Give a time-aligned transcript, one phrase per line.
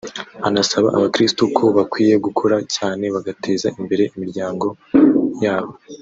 [0.47, 4.67] anasaba abakirisitu ko bakwiye gukora cyane bagateza imbere imiryango
[5.43, 5.73] yabo